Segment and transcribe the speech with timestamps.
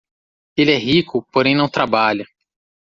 [0.57, 2.25] Ele é rico, porém não trabalha.